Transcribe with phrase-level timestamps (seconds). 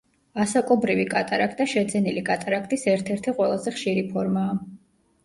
[0.43, 4.57] ასაკობრივი კატარაქტა შეძენილი კატარაქტის ერთ-ერთი ყველაზე ხშირი ფორმაა.